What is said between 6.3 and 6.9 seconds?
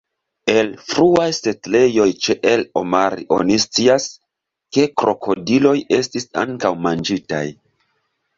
ankaŭ